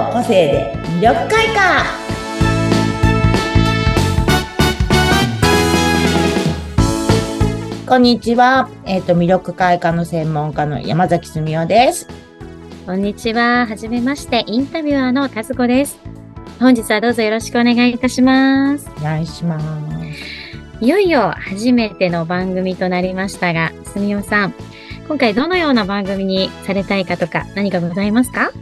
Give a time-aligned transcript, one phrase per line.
[0.00, 1.84] の個性で魅力開花
[7.86, 8.70] こんにちは。
[8.86, 12.06] えっ、と、魅力開花の専門家の山崎すみおです。
[12.86, 13.66] こんにちは。
[13.66, 15.98] はじめまして、インタビュアーのタズコです。
[16.60, 18.88] 本日はどうぞよろしくお願いいたします。
[18.96, 19.66] お願いします。
[20.80, 24.54] いよいよ初めての番組となりましたが、すみおさん、
[25.08, 28.52] 今回どのような番組にされたいかとか何かございますか？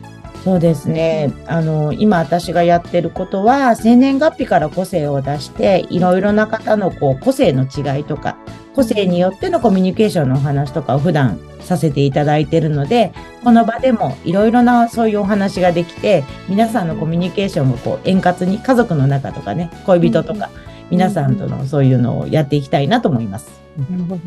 [0.48, 1.30] そうですね。
[1.46, 8.38] あの、今私がやってることは、生年月日から個性を出して、いろいろな方のこう個性の違いとか、
[8.74, 13.12] 個性によってのコミュニケーションのお話とかを普段させていただいてるので、
[13.44, 20.48] この場でもいろいろなそういうお話ができて、皆さんのコミュニケーションをこう円滑に家族の中とかね、恋人とか、
[20.90, 23.60] 皆さんとのそういうのをやっていきたいなと思います。
[23.90, 24.20] なるほど。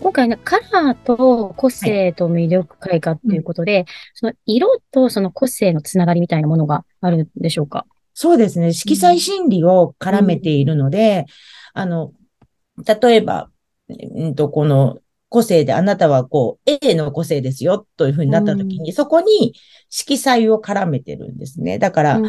[0.00, 7.86] 今回ね、カラーと個性と魅力開花っていうことで、その色とその個性のつながりみたいなものがあるんでしょうか？
[8.14, 8.72] そうですね。
[8.72, 11.26] 色彩心理を絡めているので、
[11.74, 12.12] あの、
[13.02, 13.50] 例えば、
[13.88, 14.98] うんと、この
[15.34, 19.54] 個性であなたはこう A の個性ですよというふうになった時に、そこに
[19.90, 21.80] 色彩を絡めてるんですね。
[21.80, 22.22] だから、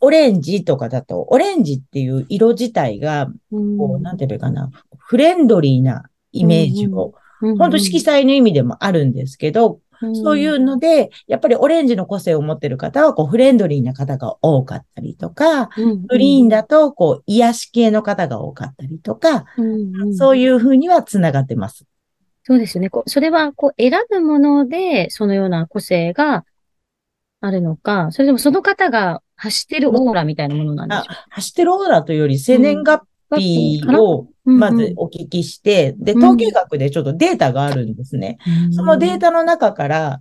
[0.00, 7.12] オレンジとかだと、オレンジっていう色自体が、こう、なんていうかな、フレンドリーなイメージを、
[7.58, 9.80] 本当色彩の意味でもあるんですけど、
[10.14, 15.68] そういうので、やっぱりオレンジの個性を持ってる方は、こう、フレンドリーな方が多かったりとか、
[16.08, 19.44] グリーンだと、こう、癒し系の方が多かったりとか、
[20.16, 21.84] そういうふうには繋がってます。
[22.44, 22.90] そうですよね。
[22.90, 26.44] こうそれは、こう、選ぶもので、そのような個性が
[27.40, 31.26] あるのか、それともその方が発してるオーラみたいなものなんでしょうか？
[31.30, 33.02] 発してるオーラというより、生年月
[33.36, 38.38] 日を、まずお聞きして、で、統計学でちょっとデータがあるんですね。
[38.72, 40.20] そのデータの中から、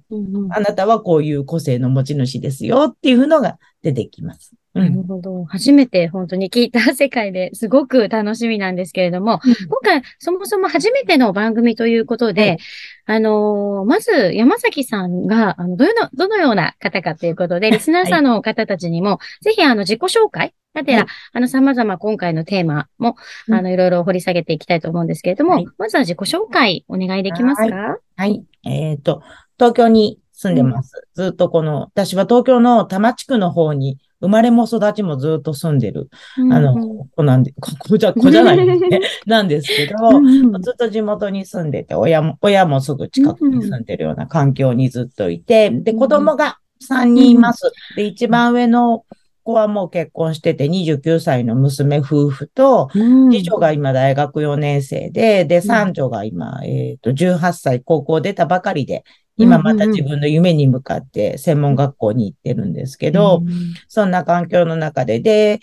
[0.52, 4.54] あなたはこういう個性の持ち主ですよっていうのが出てきます。
[4.74, 5.46] なるほど。
[5.46, 12.58] 初めて本当に聞いた世界ですごく楽しみなんですけれども、今回そもそも初めての番組ということで、
[13.06, 23.16] あのー、まず山崎さんが、あの、どの、どのような方かということで、リスナーさんの方たちにも、ぜひあの、自己紹介だって、あの、様々今回のテーマも、
[23.50, 27.98] あの、いろいろ掘り下げていきたいと思うんですけれども、まずは自己紹介お願いできますか？
[28.16, 28.44] はい。
[28.64, 29.24] えっと、
[29.58, 31.08] 東京に住んでます。
[31.16, 39.00] ずっとこの、私は東京の多摩地区の方に生まれも育ちもずっと住んでる、あの、子なんで、ここじゃ、子じゃないですね。
[39.26, 46.58] なんですけど、ずっと地元に住んでて、親も、親もすぐ近くに住んでるような環境にずっといて、で、子供が
[46.88, 47.72] 3人います。
[47.96, 49.06] で、一番上の
[49.44, 52.90] 子はもう結婚してて、29歳の娘夫婦と、
[53.32, 59.04] 次女が今大学4年生で、で、三女が今、えっと、18歳、高校出たばかりで、
[59.40, 63.42] 今また自分の夢に向かって専門学校に行ってるんですけど、
[63.88, 65.60] そんな環境の中で、で、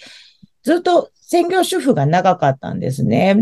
[0.63, 3.37] ずっと専業主婦が長かったんですね。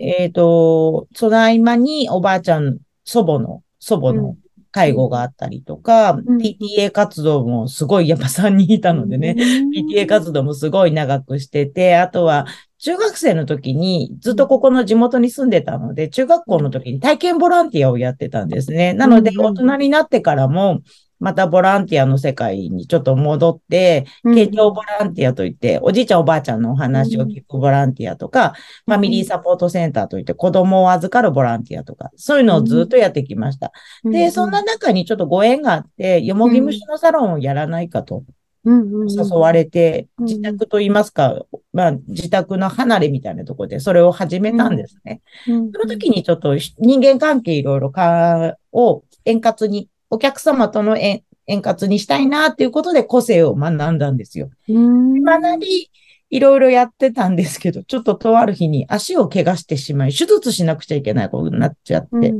[0.00, 4.36] えっ、と、その合間におばあちゃん、祖母の、祖母の
[4.72, 9.34] 介護があったりとか、PTA 活動もすごいやっぱ3人いたのでね、
[9.74, 12.46] PTA 活動もすごい長くしてて、あとは
[12.86, 18.92] 中学生の時にずっとここの地元に住んでたので、中学校の時に体験ボランティアをやってたんですね。
[18.92, 20.82] なので、大人になってからも、
[21.18, 28.54] またボランティアの世界にちょっと戻って、傾聴ボランティアといって、おじいちゃんおばあちゃんのお話を聞くボランティアとか、
[28.86, 33.72] ファミリーサポートセンターといって子供を預かるボランティアとか、そういうのをずっとやってきました。
[34.04, 38.22] で、そんな中にちょっとご縁があって、よもぎ虫のサロンをやらないかと。
[38.66, 45.20] 誘われて、自宅と言いますか、まあ、自宅の離れみたいなところでそれを始めたんですね。
[45.46, 54.50] その時にちょっと人間関係いろいろかを円滑に、お客様との円円滑にしたいなっていうことで個性を学んだんですよ。
[54.68, 55.90] 学び、
[56.28, 62.32] いろいろやってたんですけど、ちょっととある日に足を怪我してしまい、手術しなくちゃいけないことになっちゃって。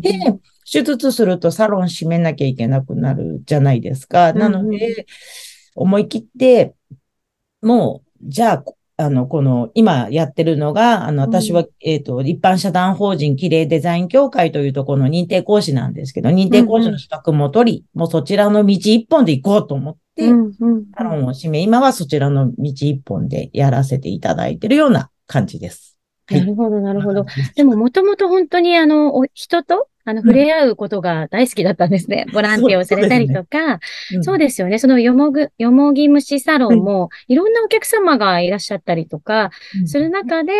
[0.00, 0.18] で、
[0.70, 4.32] 手術するとサロン閉めなきゃいけなくなるじゃないですか。
[4.32, 5.06] なので、
[5.78, 6.74] 思い切って、
[7.62, 8.64] もう、じゃあ、
[9.00, 20.28] あの、この、今やってるのが、あの、私は、えっ、と、一般社団法人綺麗デザイン協会というところの認定講師なんですけど、認定講師の資格も取り、もうそちらの道一本で行こうと思って、
[20.96, 25.96] サロンを閉め、今はそちらの道一本でやらせていただいてるような感じです。
[26.28, 27.24] なるほど、なるほど。
[27.54, 32.24] でも、もともと本当に、あの、人と、あの、触れ合うことが大好きだったんですね。
[32.32, 33.78] ボランティアをされたりとか。
[34.22, 34.78] そうですよね。
[34.78, 39.50] そのよもぐ、よもぎ虫サロンも、いろんなお客様がいらっしゃったりとか、
[39.84, 40.52] する中で、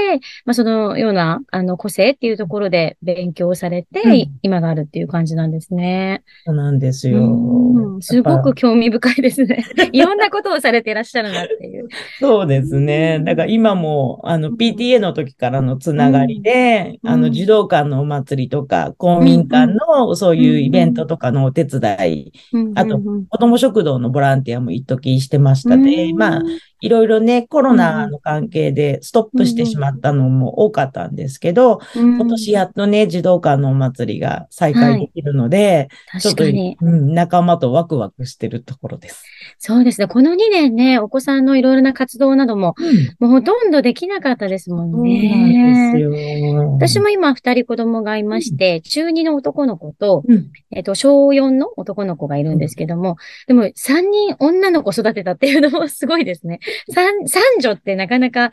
[0.44, 6.22] まあ、そのような、あの、個性っていうところで勉強されて、今があるっていう感じなんですね。
[6.44, 7.98] そうなんですよ。
[8.00, 9.64] すごく興味深いですね。
[9.92, 11.77] いろんなことをされていらっしゃるなっていう。
[12.20, 13.20] そうですね。
[13.20, 21.80] だから今も、あの、PTA の時からのつながりで、あの、児童館のお祭りとか、公民館のそういうイベントとかのお手伝
[22.12, 22.32] い、
[22.74, 26.42] あと、子供食堂のボランティアも一時してましたで、まあ、
[26.80, 39.24] いろいろね、コロナの関係でストップしてしまったのも多かったんですけど、今年やっとね、児童館のお祭りが再開できるので、はい、ちょっと、うん、仲間とワクワクしてるところです。
[39.58, 40.06] そうですね。
[40.06, 45.28] この2年ね、お子さんのいろいろな活動なども、うん、もうほとんどできなかったですもんね。
[45.30, 46.72] そうなんですよ。
[46.72, 50.24] 私も今2人子供がいまして、うん、中2の男の子と、
[50.70, 53.16] えっ、と、小4の男の子がいるんですけども、
[53.46, 56.60] でも3人女の子育てたっていうのもすごいですね。
[56.92, 58.50] 三、三女ってなかなか、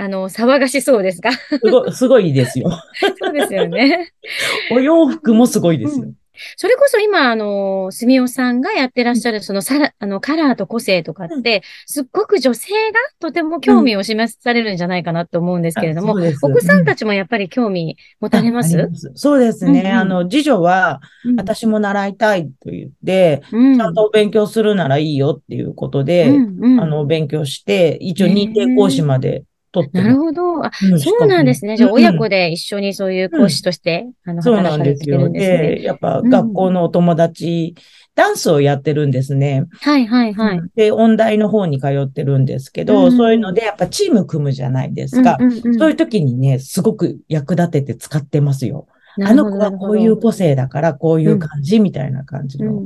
[0.00, 2.70] あの、騒がしそうですかすごすごいですよ。
[3.20, 4.12] そうですよね。
[4.70, 6.12] お洋服もすごいですよ。
[6.38, 19.80] うんそれこそ今、あの、すみおさんがやってらっしゃる、そのさあの、カラーと個性とかって、すっごく女性がとても興味を示されるんじゃないかなと思うんですけれども、うん、お子さんたちもやっぱり興味持たれます、うん、そうですね。
[19.80, 21.00] うんうん、あの、次女は、
[21.36, 30.64] 私も習いたいと言って、ちゃんと勉強するならいいよっていうことで、うんうん、あの、勉強して、一応認定講師までとってなるほど。
[30.64, 31.76] あ、うん、そうなんですね。
[31.76, 35.28] じゃあ、親子で一緒にそういう講師として、うん、あの、そうなんですよ。
[35.30, 37.74] で、やっぱ学校のお友達、
[38.14, 39.66] ダンスをやってるんですね。
[39.80, 40.60] はいはいはい。
[40.74, 45.38] で、音大の方に通ってるんですけど、そういうので、やっぱチーム組むじゃないですか。
[45.78, 48.88] そういう時にね、すごく役立てて使ってますよ。
[49.24, 52.82] あの子はこういう個性だから、こういう感じみたいな感じの。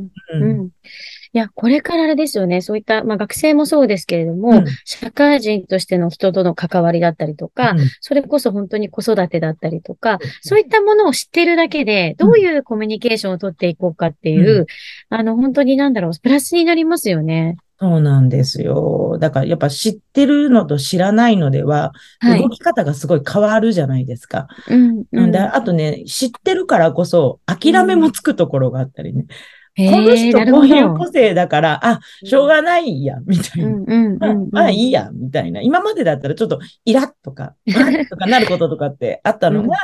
[1.34, 2.60] うんいや、これからあれですよね。
[2.60, 14.66] そういった、まあ学生もそうですけれども、うん、社会人としての人との関わりだったりとか、うん、それこそ本当に子育てだったりとか、そういったものを知っているだけで、どういうコミュニケーションをとっていこうかっていう、
[15.08, 17.56] あの、本当になんだろう、プラスになりますよね。
[17.80, 19.16] そうなんですよ。
[19.18, 21.92] だからやっぱ知ってるのと知らないのでは、
[22.38, 24.48] 動き方がすごい変わるじゃないですか。
[24.68, 29.24] うん、うん、あとね、知ってるからこそ諦めもつくところがあったりね。
[29.74, 34.34] この人こういう個性だから、あ、しょうがないや、みたいな。
[34.50, 35.62] まあいいや、みたいな。
[35.62, 37.54] 今までだったらちょっとイラッとか、
[38.10, 39.76] とかなることとかってあったのが、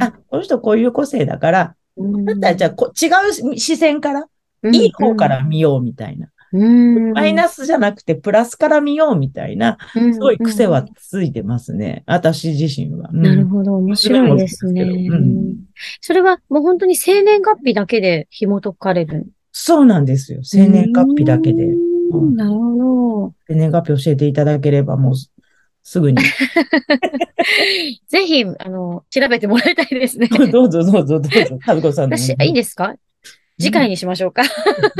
[0.00, 3.06] あ、この人こういう個性だから、だったらじゃあこ違
[3.52, 4.26] う視線から、
[4.72, 6.28] いい方から見ようみたいな。
[7.12, 12.02] マイナスじゃなくてプラスから見ようみたいな、すごい癖はついてますね。
[12.06, 13.10] 私自身は。
[13.12, 13.76] なるほど。
[13.76, 14.86] 面白いですね。
[16.00, 20.40] それはもう本当に生年月日だけで紐解かれるそうなんですよ。
[20.42, 21.66] 生年月日だけで。
[22.34, 22.76] なるほ
[23.28, 23.34] ど。
[23.48, 25.14] 生年月日教えていただければもう
[25.82, 26.18] すぐに。
[28.08, 30.28] ぜひ、あの、調べてもらいたいですね。
[30.50, 31.58] どうぞどうぞどうぞ。
[31.64, 32.94] タブコさん私、いいですか？
[33.58, 34.42] 次回にしましょうか。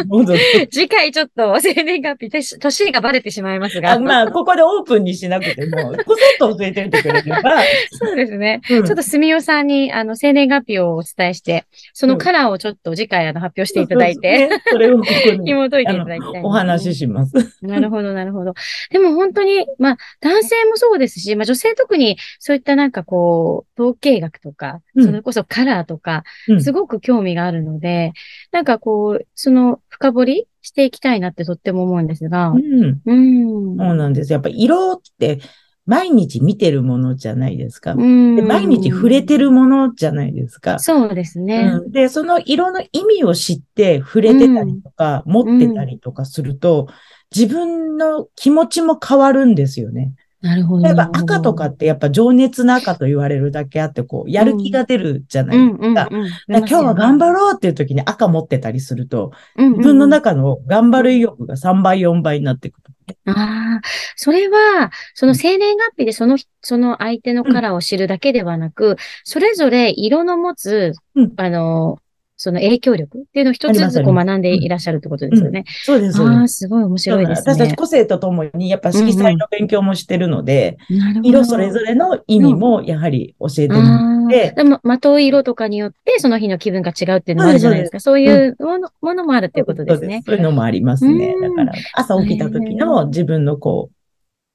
[0.73, 3.99] 次回ちょっと生年月日、年がバレてしまいますが。
[3.99, 7.43] まあ、ここでオープンにしなくても、こそっと教えてみてくれれば。
[7.91, 8.63] そうですね。
[8.71, 17.35] うん、ちょっとすみおさんに、あの、生年月日をお伝えして、そのカラーをちょっと次回、あの、発表していただいて、そ、れをここに 紐解いていただきたい、ね、お話しします。
[17.61, 18.55] なるほど、なるほど。
[18.91, 26.25] でも本当に、まあ、男性もそうですし、まあ、女性特にそういったなんかこう、統計学とか、それこそカラーとか、
[26.61, 28.13] すごく興味があるので、
[28.53, 32.49] なんかこう、その深掘りしていきたいなってとっても思うんですが。
[32.49, 33.01] うん。
[33.05, 33.77] うん。
[33.77, 34.33] そうなんです。
[34.33, 35.41] やっぱ色って
[35.87, 37.93] 毎日見てるものじゃないですか。
[37.93, 40.79] うんで毎日触れてるものじゃないですか。
[40.81, 46.89] そうですね、うん、で、その色の意味を知って触れてたりとか、うん、持ってたりとかすると、
[47.35, 50.13] 自分の気持ちも変わるんですよね。
[50.43, 50.85] なるほど。
[50.85, 56.09] 例えば赤とかってやっぱ情熱な赤と言われるだけあって、こう、やる気が出るじゃないですか。
[56.49, 63.15] 今日は頑張ろうっていう時に赤持ってたりすると、自分の中の頑張る意欲が3倍、4倍になってくる。
[63.27, 70.93] ああ、それは、その生年月日でその、その相手のカラーを知るだけではなく、それぞれ色の持つ、
[71.37, 71.99] あの、
[72.39, 75.65] その影響力っていうのを一つずつこう学んでいらっしゃるってことですよね。
[75.85, 76.23] そうです。
[76.23, 77.53] ああ、すごい面白いですね。
[77.55, 80.77] 私たち個性とともに、やっぱ色彩の勉強もしてるので、
[81.23, 84.53] 色それぞれの意味もやはり教えてもらって。
[84.55, 88.01] でも、的色とかによってその日の気分が違うっていうのもあるじゃないですか。
[88.01, 90.23] そういうもの,、ものもあるっていうことですね。
[90.27, 91.35] そういうのもありますね。
[91.41, 93.95] だから、朝起きた時の自分のこう、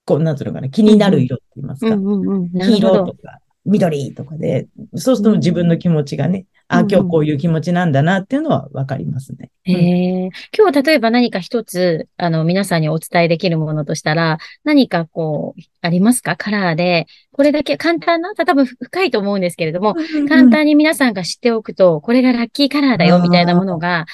[0.05, 1.95] こう、なんつうのかな、気になる色って言いますか。
[1.95, 3.39] 黄色とか。
[3.65, 9.51] 緑とかで、そうすると自分の気持ちがね、あ、今日こういう気持ちなんだなっていうのはわかりますね。
[9.63, 10.29] へえ。
[10.57, 16.37] 今日例えば何か一つ、あの、皆さんにお伝えできるものとしたら、何かこう、ありますか？
[16.37, 17.07] カラーで。
[17.33, 19.95] これだけ簡単な、多分深いと思うんですけれども、
[20.29, 24.05] 簡単に皆さんが知っておくと、これがラッキーカラーだよみたいなものが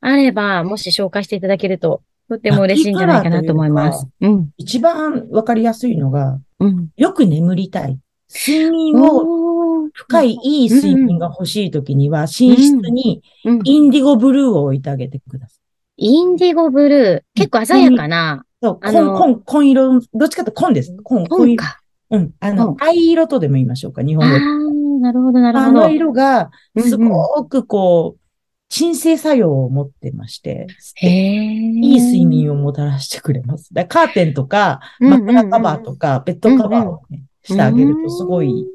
[0.00, 4.08] あれば、もし紹介していただけると、とっても嬉しいんじゃないかなと思います。
[4.22, 4.48] うん。
[4.56, 6.88] 一番わかりやすいのが、うん。
[6.96, 7.98] よく眠りたい。
[8.28, 16.06] 睡眠を、深い、いい睡眠が欲しいときには、寝室にうんインディゴブルーを置いてあげてください。
[16.08, 17.38] インディゴブルー。
[17.38, 18.44] 結構鮮やかな。
[18.62, 20.94] そう、あの紺、紺、紺色、どっちかというと紺です。
[21.02, 21.80] 紺、紺か。
[22.10, 22.32] うん。
[22.40, 24.40] あうのん、藍色とでも言いましょうか、日あ本語で。
[24.40, 25.80] あ、なるほど、なるあほど。
[25.80, 28.20] の色が、すごくこう、
[28.68, 30.66] 鎮静作用を持ってまして。
[31.00, 33.72] いい睡眠をもたらしてくれます。
[33.72, 38.66] だカーテンとか、枕カバーとか、ベッドカバーをね、してあげるとすごい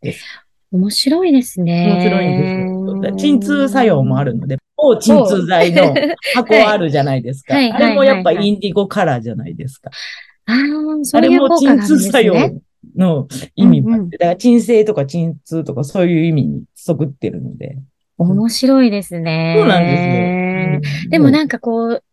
[0.00, 0.24] です。
[0.72, 1.92] 面白いですね。
[1.92, 3.16] 面白いんです。
[3.16, 5.94] 鎮痛作用もあるので、抗鎮痛剤の
[6.34, 7.54] 箱あるじゃないですか。
[7.54, 9.90] はいあれもやっぱインディゴカラーじゃないですか。
[10.46, 12.54] ああ、れも鎮痛作用ね。
[12.96, 17.76] の意味もあうんうんって、だから鎮静とか鎮痛とかそういう意味に即ってるので。
[18.16, 19.54] 面白いですね。
[19.58, 21.10] そうなんですよ。
[21.10, 22.04] でもなんかこう、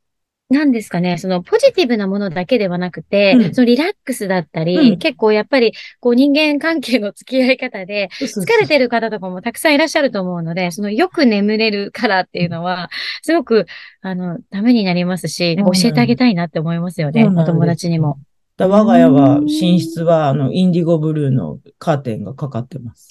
[0.50, 12.90] なんですかね、そのポジティブなものだけではなくて、うんそのリラックスだったり、うん結構やっぱりこう人間関係の付き合い方で、疲れてる方とかもたくさんいらっしゃると思うので、そのよく眠れるからっていうのは、
[13.24, 13.66] すごく、
[14.02, 18.18] あの、ためになりますし、教えてあげたいなって思いますよね、うなんです友達にも。
[18.56, 23.10] だ我が家は寝室はあのインディゴブルーのカーテンがかかってます。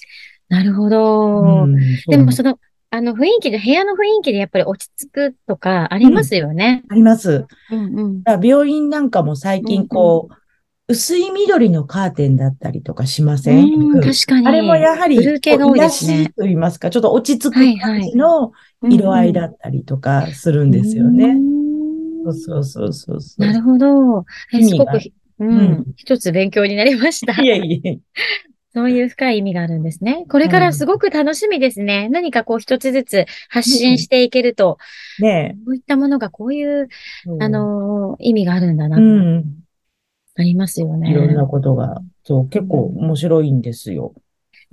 [0.49, 1.63] なるほど。
[1.63, 1.75] うん
[2.07, 6.83] でもその、あの雰囲気で、部屋の雰囲気でやっぱり落ち着くとかありますよね。
[6.89, 7.45] あります。
[7.71, 8.23] うんうん。
[8.23, 10.35] だから病院なんかも最近こう、
[10.89, 14.47] 薄い緑のカーテンだったりとかしません、うん、確かに。
[14.47, 18.53] あれもやはり、ブルー系が多いですねと言いますか、ちょっと落ち着く感じの
[18.89, 21.33] 色合いだったりとかするんですようね。
[21.33, 21.57] ん
[22.23, 23.47] そうそうそうそうそう。
[23.47, 24.25] なるほど。
[24.61, 24.99] すごく
[25.39, 27.41] うん一つ勉強になりました。
[27.41, 27.99] いえいえ。
[28.77, 30.27] そういう深い意味があるんですね。
[30.29, 32.09] これからすごく楽しみですね。
[32.09, 34.77] 何かこう一つずつ発信していけると、
[35.19, 36.87] ねこういったものがこういう、
[37.25, 37.43] え。
[37.43, 39.45] あのー意味があるんだなと、うん。
[40.35, 41.09] ありますよね。
[41.09, 44.13] いろんなことが、そう、結構面白いんですよ。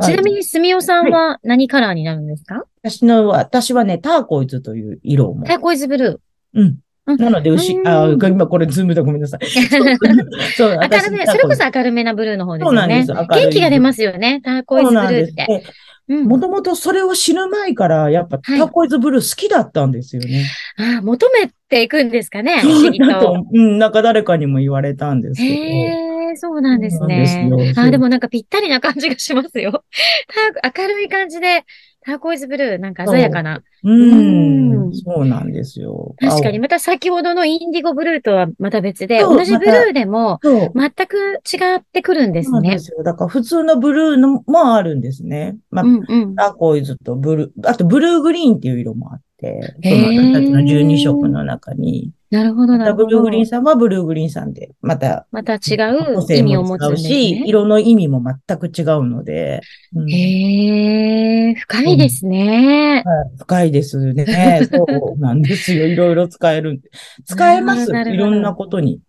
[0.02, 5.46] ちなみに、すみおさんは何カラーになるんですか、私の、私はね、ターコイズという色も。
[5.46, 6.20] ターコイズブル
[6.52, 6.62] うん。
[6.62, 6.66] ー。
[6.66, 9.46] うんなので、牛う、んあ、今これズームだごめんなさい。
[10.56, 13.04] そう、明私るめ、それこそ明るめなブルーの方ですよね。
[13.06, 13.40] そうなんです。
[13.40, 14.40] 元気が出ますよね。
[14.42, 15.64] ターコイズブルーって。
[16.06, 20.44] もともとそれを知る前から、やっぱタはいーコイズブルー好きだったんですよね。
[20.76, 23.26] ああ、求めていくんですかね、不そう思議だと。
[23.26, 25.54] と、うん、なんか誰かにも言われたんですけど。
[25.54, 27.58] へえ、そうなんですねよ。
[27.76, 29.84] あでもなんかぴったりな感じがしますよ。
[30.76, 31.64] 明るい感じで、
[32.04, 33.62] ターコイズブルー、なんか鮮やかな。
[33.82, 36.14] ううんん、そうなんですよ。
[36.20, 36.62] 確かに、青。
[36.62, 40.38] また先ほどのインディゴブルーとはまた別で、同じブルーでも。
[40.42, 42.78] 全く違ってくるんですねそうで。
[42.78, 43.02] すよ。
[43.02, 45.56] だから普通のブルーのもあるんですね。
[45.70, 46.34] まあう、んうん。
[46.34, 53.46] ターコイズとブルー、あとブルーグリーンっていう色もあって、その私たちの12色の中に、なるほど、まなるほどたブルーグリーン。
[53.46, 55.76] さんはブルーグリーンさんで、またまた違
[56.14, 57.44] 個う意味を持つし、ね。
[57.46, 59.60] 色の意味も全く違うので、
[59.94, 63.02] うんへえ、深いですね。
[63.04, 64.66] はい深いですね。
[64.72, 65.86] そうなんですよ。
[65.86, 66.80] いろいろ使える。
[67.24, 67.90] 使えます。
[67.90, 69.00] いろんなことに。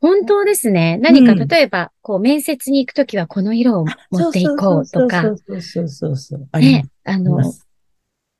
[0.00, 0.98] 本当ですね。
[0.98, 6.48] 何かうん例えば、こう、面接に行くときはこの色を持っていこうとかそ、うそうそうそうそう。
[6.52, 7.40] ありね、あの。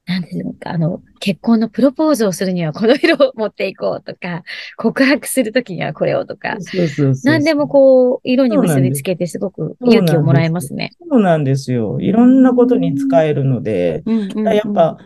[0.06, 4.42] なんていうのか、あの、結婚のプロポーズをするにはこの色を持っていこうとか、
[4.76, 7.32] 告白するときにはこれをとか、そうそうそう。
[7.32, 10.92] 何でもこう、色に結びつけてすごく勇気をもらえますね。
[11.10, 11.98] そうなんですよ。
[12.00, 14.02] いろんなことに使えるので、
[14.34, 14.98] やっぱ、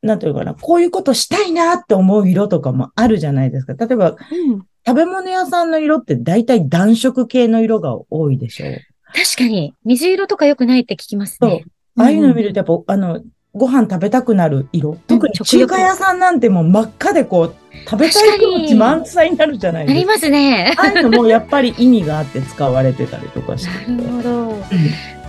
[0.00, 3.74] なんていうかな、こういうことしたいなって思う色とかもあるじゃないですか。
[3.74, 8.70] 例えば、うん食べ物屋さんの色って大体暖色系の色が多いでしょう。
[9.12, 11.66] 確かに、水色とか良くないって聞きますね。
[11.98, 13.20] ああいうの見るとやっぱ、あの、
[13.58, 14.96] ご飯食べたくなる色。
[15.06, 20.12] 特に中華屋さんなんてもう真っ赤でこう、食べたい気持ち満載になるじゃないなりですか。
[20.14, 20.74] ますね。
[20.76, 23.90] ああいうのもやっぱり意味があって使われてたりとかして。
[23.92, 24.30] なるほど。
[24.50, 24.58] うん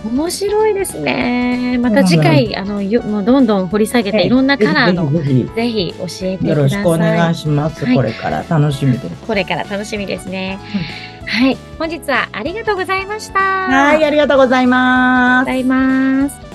[0.04, 1.76] 面白いですね。
[1.78, 5.10] また次回、あの、よもうどんどん掘り下げて、いろんなカラーの、
[5.54, 6.38] ぜひ教えてください。
[6.38, 7.84] ひよろしくお願いします。
[7.84, 9.26] はいこれから楽しみです。
[9.26, 10.58] これから楽しみですね。
[11.26, 11.56] はい。
[11.78, 13.40] 本日はありがとうございました。
[13.40, 16.49] はい、ありがとうございますございます。